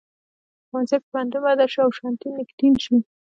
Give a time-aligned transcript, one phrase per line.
[0.67, 2.95] ښوونځي په پوهنتون بدل شو او شانتي نیکیتن شو.